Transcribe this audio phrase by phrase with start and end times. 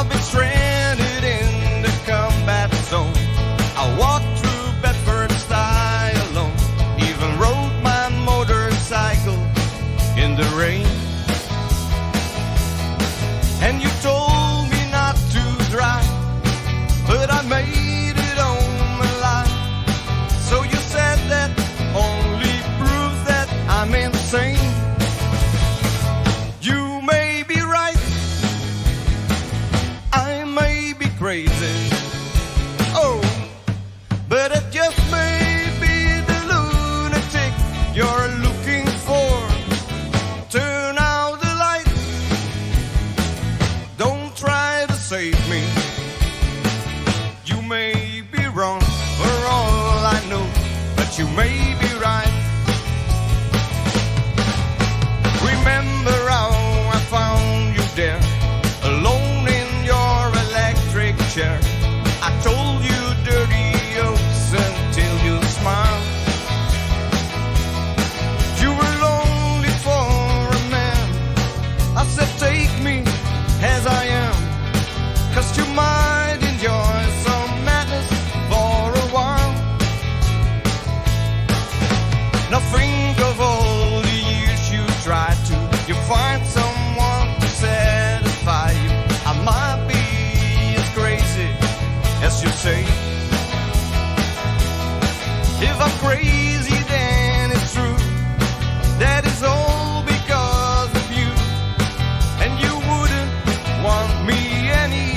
[0.00, 0.39] I've been straight.
[31.30, 31.59] May
[95.82, 97.96] I'm crazy, then it's true.
[98.98, 101.30] That is all because of you.
[102.44, 103.32] And you wouldn't
[103.82, 105.16] want me any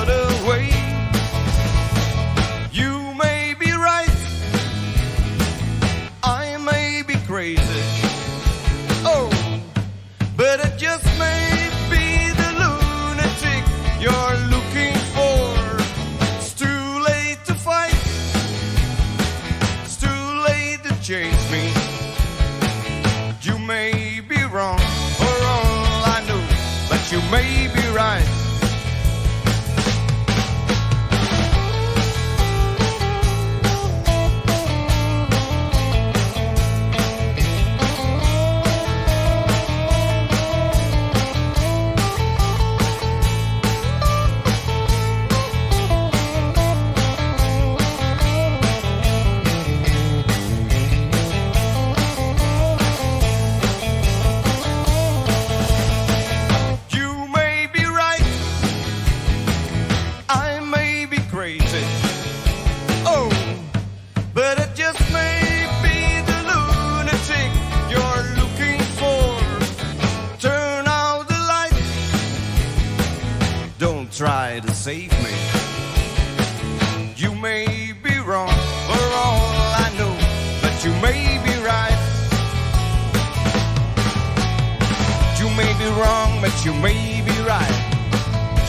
[0.00, 0.66] other way.
[2.72, 4.10] You may be right.
[6.24, 7.69] I may be crazy.
[23.66, 26.42] May be wrong for all I know,
[26.88, 28.39] but you may be right.
[74.20, 75.32] Try to save me.
[77.16, 78.52] You may be wrong
[78.86, 79.48] for all
[79.84, 80.14] I know,
[80.60, 82.00] but you may be right.
[85.40, 87.78] You may be wrong, but you may be right.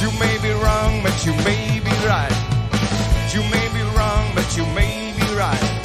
[0.00, 2.36] You may be wrong, but you may be right.
[3.32, 5.75] You may be wrong, but you may be right.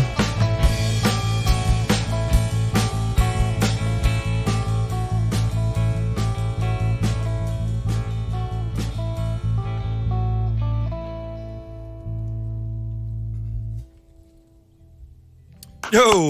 [15.92, 16.12] Yo.